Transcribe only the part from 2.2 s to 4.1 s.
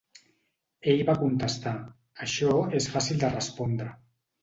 això es fàcil de respondre.